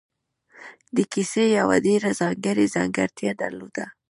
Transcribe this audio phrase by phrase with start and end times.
[0.95, 3.85] دې کیسې یوه ډېره ځانګړې ځانګړتیا درلوده